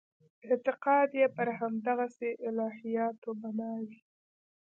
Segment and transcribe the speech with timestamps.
[0.47, 3.97] اعتقاد یې پر همدغسې الهیاتو بنا وي.